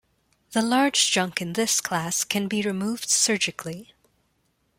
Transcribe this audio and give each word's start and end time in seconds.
The 0.53 0.63
large 0.63 1.11
junk 1.11 1.43
in 1.43 1.53
this 1.53 1.79
class 1.79 2.23
can 2.23 2.47
be 2.47 2.63
removed 2.63 3.07
surgically. 3.07 3.93